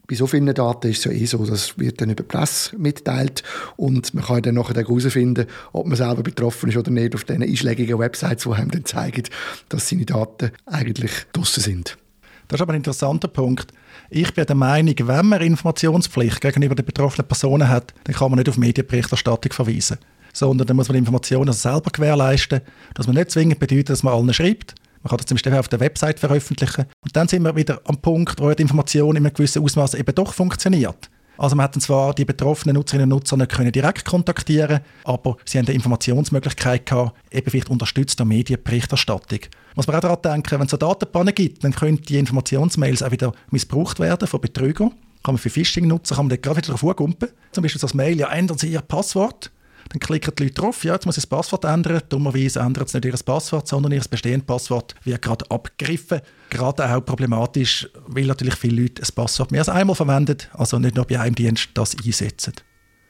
bei 0.09 0.15
so 0.15 0.27
vielen 0.27 0.53
Daten 0.55 0.89
ist 0.89 0.99
es 0.99 1.05
ja 1.05 1.11
eh 1.11 1.27
so, 1.27 1.45
das 1.45 1.79
wird 1.79 2.01
dann 2.01 2.11
über 2.11 2.23
Presse 2.23 2.77
mitteilt 2.77 3.43
und 3.77 4.15
man 4.15 4.25
kann 4.25 4.43
dann 4.43 4.55
nachher 4.55 4.75
herausfinden, 4.77 5.47
ob 5.73 5.87
man 5.87 5.97
selber 5.97 6.23
betroffen 6.23 6.69
ist 6.69 6.77
oder 6.77 6.91
nicht 6.91 7.15
auf 7.15 7.25
diesen 7.25 7.43
einschlägigen 7.43 7.99
Websites, 7.99 8.45
die 8.45 8.51
einem 8.51 8.71
dann 8.71 8.85
zeigen, 8.85 9.25
dass 9.69 9.89
seine 9.89 10.05
Daten 10.05 10.53
eigentlich 10.67 11.13
draussen 11.33 11.63
sind. 11.63 11.99
Das 12.49 12.59
ist 12.59 12.63
aber 12.63 12.73
ein 12.73 12.79
interessanter 12.79 13.29
Punkt. 13.29 13.73
Ich 14.09 14.33
bin 14.35 14.47
der 14.47 14.55
Meinung, 14.55 14.95
wenn 15.01 15.27
man 15.27 15.41
Informationspflicht 15.41 16.41
gegenüber 16.41 16.77
den 16.77 16.85
betroffenen 16.85 17.27
Personen 17.27 17.69
hat, 17.69 17.93
dann 18.05 18.15
kann 18.15 18.31
man 18.31 18.39
nicht 18.39 18.49
auf 18.49 18.57
Medienberichterstattung 18.57 19.53
verweisen. 19.53 19.99
Sondern 20.33 20.67
dann 20.67 20.77
muss 20.77 20.89
man 20.89 20.99
Informationen 20.99 21.53
selber 21.53 21.91
gewährleisten, 21.91 22.61
dass 22.95 23.07
man 23.07 23.17
nicht 23.17 23.33
zwingend 23.33 23.59
bedeutet, 23.59 23.91
dass 23.91 24.05
man 24.05 24.15
allen 24.15 24.33
schreibt, 24.33 24.75
man 25.03 25.11
kann 25.11 25.19
das 25.19 25.27
zum 25.27 25.37
Beispiel 25.37 25.55
auf 25.55 25.69
der 25.69 25.81
Website 25.81 26.21
veröffentlichen. 26.21 26.87
Und 27.01 27.17
dann 27.17 27.29
sind 27.29 27.43
wir 27.43 27.57
wieder 27.57 27.81
am 27.85 27.99
Punkt, 27.99 28.41
wo 28.41 28.53
die 28.53 28.63
Information 28.63 29.17
in 29.17 29.25
einem 29.25 29.35
gewissen 29.35 29.63
Ausmaß 29.63 29.95
eben 29.95 30.15
doch 30.15 30.33
funktioniert. 30.33 31.11
Also 31.39 31.55
man 31.55 31.65
hat 31.65 31.81
zwar 31.83 32.15
die 32.15 32.25
betroffenen 32.25 32.75
Nutzerinnen 32.77 33.13
und 33.13 33.19
Nutzer 33.19 33.37
nicht 33.37 33.53
können 33.53 33.73
direkt 33.73 34.05
kontaktieren, 34.05 34.81
aber 35.05 35.37
sie 35.45 35.59
haben 35.59 35.67
eine 35.67 35.75
Informationsmöglichkeit 35.75 36.87
gehabt, 36.87 37.17
eben 37.31 37.51
vielleicht 37.51 37.69
unterstützt 37.69 38.19
durch 38.19 38.29
Medienberichterstattung. 38.29 39.41
Muss 39.75 39.87
man 39.87 39.97
auch 39.97 40.01
daran 40.01 40.23
denken, 40.23 40.59
wenn 40.59 40.65
es 40.65 40.71
so 40.71 40.79
Datenpannen 40.79 41.35
gibt, 41.35 41.63
dann 41.63 41.75
können 41.75 42.01
die 42.01 42.19
Informationsmails 42.19 43.03
auch 43.03 43.11
wieder 43.11 43.33
missbraucht 43.51 44.01
werden 44.01 44.27
von 44.27 44.41
Betrügern. 44.41 44.91
Kann 45.23 45.35
man 45.35 45.39
für 45.39 45.51
Phishing-Nutzer 45.51 46.17
kann 46.17 46.29
man 46.29 46.41
gerade 46.41 46.59
wieder 46.59 46.75
drauf. 46.75 46.95
Zum 47.53 47.63
Beispiel 47.63 47.81
das 47.81 47.95
Mail, 47.95 48.19
ja, 48.19 48.29
ändern 48.29 48.59
Sie 48.59 48.73
Ihr 48.73 48.81
Passwort. 48.81 49.51
Dann 49.91 50.01
klicken 50.01 50.33
die 50.37 50.45
Leute 50.45 50.55
drauf, 50.55 50.85
ja, 50.85 50.95
jetzt 50.95 51.07
muss 51.07 51.17
ich 51.17 51.25
das 51.25 51.31
Passwort 51.31 51.65
ändern. 51.65 52.01
Dummerweise 52.09 52.61
ändern 52.61 52.87
sie 52.87 52.99
nicht 52.99 53.07
ihr 53.07 53.25
Passwort, 53.25 53.69
sondern 53.69 53.93
ihr 53.93 54.03
bestehendes 54.09 54.47
Passwort 54.47 54.95
wird 55.05 55.23
gerade 55.23 55.51
abgegriffen. 55.51 56.21
Gerade 56.51 56.89
auch 56.89 57.05
problematisch, 57.05 57.89
weil 58.07 58.27
natürlich 58.27 58.57
viele 58.57 58.83
Leute 58.83 59.01
das 59.01 59.13
Passwort 59.13 59.51
mehr 59.51 59.61
als 59.61 59.69
einmal 59.69 59.97
verwenden, 59.97 60.39
also 60.53 60.79
nicht 60.79 60.97
nur 60.97 61.07
bei 61.07 61.21
einem 61.21 61.35
Dienst 61.35 61.71
das 61.75 61.97
einsetzen. 62.05 62.55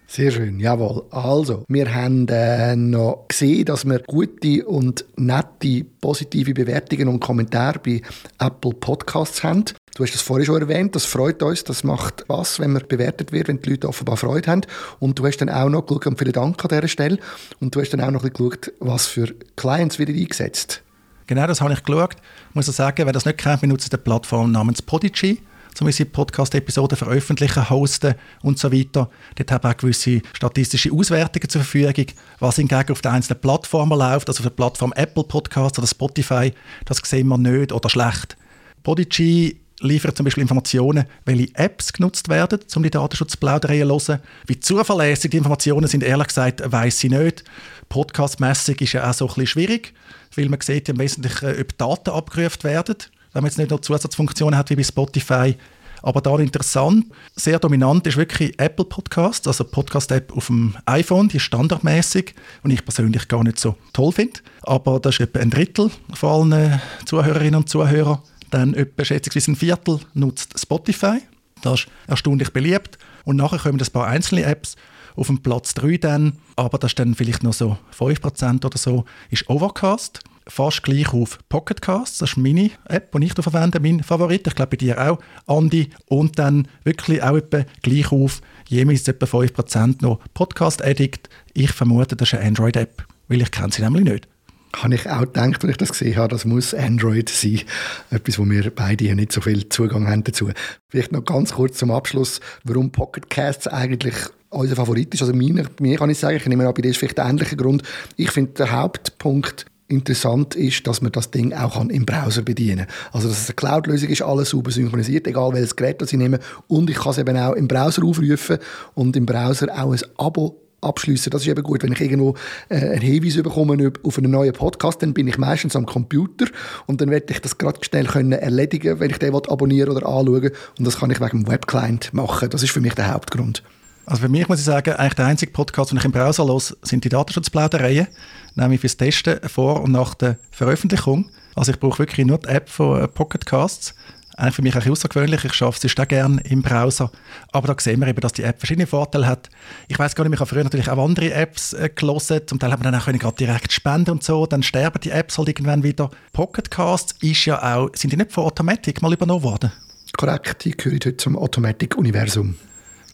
Sehr 0.08 0.30
schön, 0.30 0.60
jawohl. 0.60 1.04
Also, 1.10 1.64
wir 1.68 1.92
haben 1.92 2.28
äh, 2.28 2.76
noch 2.76 3.24
gesehen, 3.26 3.64
dass 3.64 3.84
wir 3.84 3.98
gute 3.98 4.64
und 4.64 5.04
nette 5.16 5.84
positive 6.00 6.54
Bewertungen 6.54 7.08
und 7.08 7.18
Kommentare 7.18 7.80
bei 7.80 8.02
Apple 8.38 8.72
Podcasts 8.74 9.42
haben. 9.42 9.64
Du 9.96 10.02
hast 10.02 10.12
das 10.12 10.20
vorhin 10.20 10.44
schon 10.44 10.60
erwähnt, 10.60 10.94
das 10.94 11.06
freut 11.06 11.42
uns, 11.42 11.64
das 11.64 11.82
macht 11.82 12.26
was, 12.28 12.60
wenn 12.60 12.74
man 12.74 12.82
bewertet 12.86 13.32
wird, 13.32 13.48
wenn 13.48 13.62
die 13.62 13.70
Leute 13.70 13.88
offenbar 13.88 14.18
Freude 14.18 14.50
haben. 14.50 14.60
Und 14.98 15.18
du 15.18 15.26
hast 15.26 15.38
dann 15.38 15.48
auch 15.48 15.70
noch 15.70 15.86
geschaut, 15.86 16.06
und 16.06 16.18
vielen 16.18 16.34
Dank 16.34 16.62
an 16.62 16.68
dieser 16.68 16.86
Stelle, 16.86 17.18
und 17.60 17.74
du 17.74 17.80
hast 17.80 17.94
dann 17.94 18.02
auch 18.02 18.10
noch 18.10 18.22
geschaut, 18.22 18.72
was 18.78 19.06
für 19.06 19.34
Clients 19.56 19.98
wieder 19.98 20.12
eingesetzt. 20.12 20.82
Genau, 21.26 21.46
das 21.46 21.62
habe 21.62 21.72
ich 21.72 21.82
geschaut. 21.82 22.14
Ich 22.50 22.54
muss 22.54 22.66
sagen, 22.66 23.06
wer 23.06 23.12
das 23.14 23.24
nicht 23.24 23.38
kennt, 23.38 23.62
nutzen 23.62 23.88
eine 23.90 24.02
Plattform 24.02 24.52
namens 24.52 24.82
Podigy. 24.82 25.40
um 25.80 25.86
unsere 25.86 26.10
Podcast-Episoden 26.10 26.98
veröffentlichen, 26.98 27.70
hosten 27.70 28.16
und 28.42 28.58
so 28.58 28.70
weiter. 28.70 29.08
Dort 29.36 29.50
haben 29.50 29.64
wir 29.64 29.70
auch 29.70 29.76
gewisse 29.78 30.20
statistische 30.34 30.92
Auswertungen 30.92 31.48
zur 31.48 31.62
Verfügung, 31.62 32.06
was 32.38 32.56
hingegen 32.56 32.92
auf 32.92 33.00
den 33.00 33.12
einzelnen 33.12 33.40
Plattformen 33.40 33.98
läuft, 33.98 34.28
also 34.28 34.40
auf 34.40 34.44
der 34.44 34.56
Plattform 34.56 34.92
Apple 34.94 35.24
Podcasts 35.24 35.78
oder 35.78 35.88
Spotify, 35.88 36.52
das 36.84 36.98
sehen 36.98 37.28
wir 37.28 37.38
nicht 37.38 37.72
oder 37.72 37.88
schlecht. 37.88 38.36
Podigy 38.82 39.58
liefert 39.80 40.16
zum 40.16 40.24
Beispiel 40.24 40.42
Informationen, 40.42 41.04
welche 41.24 41.54
Apps 41.54 41.92
genutzt 41.92 42.28
werden, 42.28 42.60
um 42.74 42.82
die 42.82 42.90
Datenschutzplaudereien 42.90 43.88
zu 43.98 44.12
hören. 44.12 44.22
Wie 44.46 44.60
zuverlässig 44.60 45.30
die 45.30 45.36
Informationen 45.36 45.86
sind, 45.86 46.02
ehrlich 46.02 46.28
gesagt, 46.28 46.62
weiß 46.64 47.04
ich 47.04 47.10
nicht. 47.10 47.44
Podcastmässig 47.88 48.80
ist 48.80 48.92
ja 48.94 49.08
auch 49.08 49.14
so 49.14 49.26
ein 49.26 49.28
bisschen 49.28 49.46
schwierig, 49.46 49.94
weil 50.34 50.48
man 50.48 50.60
sieht 50.60 50.88
ja 50.88 50.94
im 50.94 51.00
Wesentlichen, 51.00 51.60
ob 51.60 51.78
Daten 51.78 52.10
abgerufen 52.10 52.64
werden, 52.64 52.96
wenn 53.32 53.42
man 53.42 53.50
jetzt 53.50 53.58
nicht 53.58 53.70
noch 53.70 53.80
Zusatzfunktionen 53.80 54.58
hat 54.58 54.70
wie 54.70 54.76
bei 54.76 54.82
Spotify. 54.82 55.56
Aber 56.02 56.20
da 56.20 56.38
interessant, 56.38 57.06
sehr 57.34 57.58
dominant 57.58 58.06
ist 58.06 58.16
wirklich 58.16 58.58
Apple 58.58 58.84
Podcast, 58.84 59.48
also 59.48 59.64
Podcast-App 59.64 60.36
auf 60.36 60.46
dem 60.46 60.76
iPhone, 60.86 61.28
die 61.28 61.38
ist 61.38 61.44
standardmäßig 61.44 62.34
und 62.62 62.70
ich 62.70 62.84
persönlich 62.84 63.26
gar 63.28 63.42
nicht 63.42 63.58
so 63.58 63.76
toll 63.92 64.12
finde. 64.12 64.40
Aber 64.62 65.00
das 65.00 65.14
ist 65.14 65.20
etwa 65.20 65.40
ein 65.40 65.50
Drittel 65.50 65.90
von 66.14 66.52
allen 66.52 66.80
Zuhörerinnen 67.06 67.56
und 67.56 67.68
Zuhörern. 67.68 68.20
Dann 68.50 68.74
etwa 68.74 69.04
schätzungsweise 69.04 69.52
ein 69.52 69.56
Viertel 69.56 70.00
nutzt 70.14 70.58
Spotify. 70.58 71.18
Das 71.62 71.80
ist 71.80 71.88
erstaunlich 72.06 72.52
beliebt. 72.52 72.98
Und 73.24 73.36
nachher 73.36 73.58
kommen 73.58 73.80
ein 73.80 73.92
paar 73.92 74.06
einzelne 74.06 74.44
Apps. 74.44 74.76
Auf 75.16 75.28
dem 75.28 75.42
Platz 75.42 75.72
3 75.74 75.96
dann, 75.96 76.34
aber 76.56 76.78
das 76.78 76.90
ist 76.90 76.98
dann 76.98 77.14
vielleicht 77.14 77.42
noch 77.42 77.54
so 77.54 77.78
5% 77.98 78.66
oder 78.66 78.76
so, 78.76 79.06
ist 79.30 79.48
Overcast. 79.48 80.20
Fast 80.48 80.84
gleich 80.84 81.12
auf 81.12 81.40
Pocketcast, 81.48 82.22
das 82.22 82.30
ist 82.30 82.36
meine 82.36 82.70
App, 82.84 83.10
die 83.10 83.24
ich 83.24 83.34
da 83.34 83.42
verwende, 83.42 83.80
mein 83.80 84.04
Favorit. 84.04 84.46
Ich 84.46 84.54
glaube 84.54 84.70
bei 84.70 84.76
dir 84.76 85.00
auch, 85.00 85.18
Andi. 85.46 85.90
Und 86.06 86.38
dann 86.38 86.68
wirklich 86.84 87.20
auch 87.20 87.34
etwa 87.34 87.64
gleich 87.82 88.12
auf, 88.12 88.42
jeweils 88.68 89.08
etwa 89.08 89.26
5% 89.26 90.02
noch 90.02 90.20
Podcast 90.34 90.84
Addict. 90.84 91.28
Ich 91.52 91.72
vermute, 91.72 92.14
das 92.14 92.28
ist 92.28 92.38
eine 92.38 92.46
Android-App, 92.46 93.04
weil 93.26 93.42
ich 93.42 93.50
kenne 93.50 93.72
sie 93.72 93.82
nämlich 93.82 94.04
nicht 94.04 94.28
habe 94.74 94.94
ich 94.94 95.08
auch 95.08 95.20
gedacht, 95.20 95.62
als 95.62 95.70
ich 95.70 95.76
das 95.76 95.90
gesehen 95.90 96.16
habe, 96.16 96.28
das 96.28 96.44
muss 96.44 96.74
Android 96.74 97.28
sein. 97.28 97.62
Etwas, 98.10 98.38
wo 98.38 98.44
wir 98.44 98.70
beide 98.70 99.14
nicht 99.14 99.32
so 99.32 99.40
viel 99.40 99.68
Zugang 99.68 100.08
haben 100.08 100.24
dazu. 100.24 100.50
Vielleicht 100.88 101.12
noch 101.12 101.24
ganz 101.24 101.54
kurz 101.54 101.78
zum 101.78 101.90
Abschluss, 101.90 102.40
warum 102.64 102.90
Pocket 102.90 103.30
Casts 103.30 103.68
eigentlich 103.68 104.14
unser 104.50 104.76
Favorit 104.76 105.12
ist. 105.14 105.22
Also 105.22 105.34
mir, 105.34 105.66
mir 105.80 105.98
kann 105.98 106.10
ich 106.10 106.18
sagen, 106.18 106.36
ich 106.36 106.46
nehme 106.46 106.66
an, 106.66 106.74
bei 106.74 106.82
dir 106.82 106.90
ist 106.90 106.98
vielleicht 106.98 107.18
der 107.18 107.26
ähnliche 107.26 107.56
Grund. 107.56 107.82
Ich 108.16 108.30
finde, 108.30 108.52
der 108.52 108.72
Hauptpunkt 108.72 109.66
interessant 109.88 110.56
ist, 110.56 110.86
dass 110.86 111.00
man 111.00 111.12
das 111.12 111.30
Ding 111.30 111.52
auch 111.52 111.80
im 111.80 112.06
Browser 112.06 112.42
bedienen 112.42 112.86
kann. 112.86 112.96
Also, 113.12 113.28
dass 113.28 113.42
es 113.42 113.48
eine 113.48 113.54
Cloud-Lösung 113.54 114.08
ist, 114.08 114.22
alles 114.22 114.50
super 114.50 114.70
synchronisiert, 114.70 115.26
egal 115.26 115.52
welches 115.52 115.76
Gerät 115.76 116.02
das 116.02 116.12
ich 116.12 116.18
nehme. 116.18 116.40
Und 116.66 116.90
ich 116.90 116.96
kann 116.96 117.12
es 117.12 117.18
eben 117.18 117.36
auch 117.36 117.52
im 117.52 117.68
Browser 117.68 118.04
aufrufen 118.04 118.58
und 118.94 119.16
im 119.16 119.26
Browser 119.26 119.68
auch 119.72 119.92
ein 119.92 120.00
Abo 120.16 120.60
abschließen. 120.86 121.30
Das 121.30 121.42
ist 121.42 121.48
eben 121.48 121.62
gut. 121.62 121.82
Wenn 121.82 121.92
ich 121.92 122.00
irgendwo 122.00 122.34
äh, 122.68 122.76
einen 122.76 123.00
Hinweis 123.00 123.42
bekomme 123.42 123.92
auf 124.02 124.18
einen 124.18 124.30
neuen 124.30 124.52
Podcast, 124.52 125.02
dann 125.02 125.14
bin 125.14 125.28
ich 125.28 125.38
meistens 125.38 125.76
am 125.76 125.86
Computer 125.86 126.46
und 126.86 127.00
dann 127.00 127.10
werde 127.10 127.26
ich 127.30 127.40
das 127.40 127.58
gerade 127.58 127.78
schnell 127.82 128.06
können 128.06 128.32
erledigen, 128.32 129.00
wenn 129.00 129.10
ich 129.10 129.18
den 129.18 129.34
abonnieren 129.34 129.90
oder 129.90 130.06
anschauen 130.06 130.50
Und 130.78 130.86
das 130.86 130.98
kann 130.98 131.10
ich 131.10 131.20
wegen 131.20 131.44
dem 131.44 131.48
Webclient 131.48 132.12
machen. 132.14 132.50
Das 132.50 132.62
ist 132.62 132.70
für 132.70 132.80
mich 132.80 132.94
der 132.94 133.12
Hauptgrund. 133.12 133.62
Also 134.06 134.22
für 134.22 134.28
mich 134.28 134.48
muss 134.48 134.60
ich 134.60 134.64
sagen, 134.64 134.94
eigentlich 134.94 135.14
der 135.14 135.26
einzige 135.26 135.50
Podcast, 135.50 135.90
den 135.90 135.98
ich 135.98 136.04
im 136.04 136.12
Browser 136.12 136.44
los, 136.44 136.76
sind 136.82 137.02
die 137.02 137.08
Datenschutzplaudereien, 137.08 138.06
nämlich 138.54 138.80
fürs 138.80 138.96
Testen 138.96 139.40
vor 139.48 139.82
und 139.82 139.90
nach 139.90 140.14
der 140.14 140.38
Veröffentlichung. 140.52 141.28
Also 141.56 141.72
ich 141.72 141.80
brauche 141.80 141.98
wirklich 141.98 142.24
nur 142.24 142.38
die 142.38 142.48
App 142.48 142.68
von 142.68 143.02
äh, 143.02 143.08
Pocketcasts 143.08 143.94
eigentlich 144.36 144.54
für 144.54 144.62
mich 144.62 144.76
auch 144.76 144.86
außergewöhnlich. 144.86 145.44
Ich 145.44 145.54
schaffe 145.54 145.86
es 145.86 145.98
auch 145.98 146.08
gerne 146.08 146.40
im 146.42 146.62
Browser. 146.62 147.10
Aber 147.52 147.68
da 147.68 147.80
sehen 147.80 148.00
wir 148.00 148.08
eben, 148.08 148.20
dass 148.20 148.32
die 148.32 148.42
App 148.42 148.58
verschiedene 148.58 148.86
Vorteile 148.86 149.26
hat. 149.26 149.48
Ich 149.88 149.98
weiß 149.98 150.14
gar 150.14 150.24
nicht, 150.24 150.34
ich 150.34 150.40
habe 150.40 150.48
früher 150.48 150.64
natürlich 150.64 150.90
auch 150.90 151.02
andere 151.02 151.32
Apps 151.32 151.72
äh, 151.72 151.88
gelesen. 151.94 152.40
Zum 152.46 152.58
Teil 152.58 152.72
haben 152.72 152.82
wir 152.82 152.90
dann 152.90 153.00
auch 153.00 153.06
gerade 153.06 153.36
direkt 153.36 153.72
spenden 153.72 154.10
und 154.10 154.22
so. 154.22 154.46
Dann 154.46 154.62
sterben 154.62 155.00
die 155.00 155.10
Apps 155.10 155.38
halt 155.38 155.48
irgendwann 155.48 155.82
wieder. 155.82 156.10
Pocketcasts 156.32 157.14
ist 157.22 157.44
ja 157.46 157.76
auch, 157.76 157.90
sind 157.94 158.12
die 158.12 158.16
nicht 158.16 158.32
von 158.32 158.44
Automatic 158.44 159.02
mal 159.02 159.12
übernommen 159.12 159.42
worden? 159.42 159.72
Korrekt, 160.16 160.64
die 160.64 160.70
gehören 160.72 160.96
heute 160.96 161.16
zum 161.16 161.36
Automatic-Universum. 161.36 162.56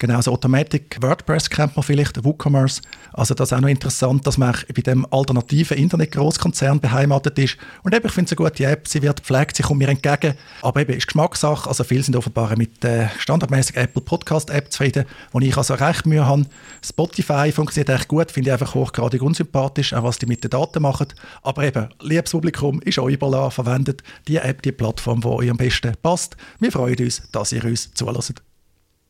Genau, 0.02 0.16
also 0.16 0.32
Automatic 0.32 1.00
WordPress 1.00 1.48
kennt 1.48 1.76
man 1.76 1.84
vielleicht, 1.84 2.24
WooCommerce. 2.24 2.82
Also 3.12 3.34
das 3.34 3.52
ist 3.52 3.56
auch 3.56 3.60
noch 3.60 3.68
interessant, 3.68 4.26
dass 4.26 4.36
man 4.36 4.52
bei 4.74 4.82
dem 4.82 5.06
alternativen 5.12 5.78
Internet-Großkonzern 5.78 6.80
beheimatet 6.80 7.38
ist. 7.38 7.56
Und 7.84 7.94
eben, 7.94 8.04
ich 8.04 8.12
finde 8.12 8.26
es 8.26 8.36
eine 8.36 8.48
gute 8.48 8.64
App, 8.64 8.88
sie 8.88 9.00
wird 9.00 9.20
pflegt, 9.20 9.54
sie 9.54 9.62
kommt 9.62 9.78
mir 9.78 9.88
entgegen. 9.88 10.34
Aber 10.60 10.80
eben, 10.80 10.92
ist 10.94 11.06
Geschmackssache. 11.06 11.68
Also 11.68 11.84
viele 11.84 12.02
sind 12.02 12.16
offenbar 12.16 12.56
mit 12.56 12.82
der 12.82 13.12
standardmäßigen 13.16 13.80
Apple 13.80 14.02
Podcast-App 14.02 14.72
zufrieden, 14.72 15.04
wo 15.30 15.38
ich 15.38 15.56
also 15.56 15.74
recht 15.74 16.04
Mühe 16.04 16.26
habe. 16.26 16.46
Spotify 16.84 17.52
funktioniert 17.52 17.90
echt 17.90 18.08
gut, 18.08 18.32
finde 18.32 18.50
ich 18.50 18.54
einfach 18.54 18.74
hochgradig 18.74 19.22
unsympathisch, 19.22 19.94
auch 19.94 20.02
was 20.02 20.18
die 20.18 20.26
mit 20.26 20.42
den 20.42 20.50
Daten 20.50 20.82
machen. 20.82 21.06
Aber 21.44 21.62
eben, 21.62 21.90
liebes 22.00 22.32
Publikum, 22.32 22.82
ist 22.82 22.98
euch 22.98 23.14
überlassen, 23.14 23.52
verwendet 23.52 24.02
die 24.26 24.38
App, 24.38 24.62
die 24.62 24.72
Plattform, 24.72 25.20
die 25.20 25.28
euch 25.28 25.48
am 25.48 25.58
besten 25.58 25.92
passt. 26.02 26.36
Wir 26.58 26.72
freuen 26.72 26.98
uns, 26.98 27.22
dass 27.30 27.52
ihr 27.52 27.64
uns 27.64 27.94
zulässt. 27.94 28.42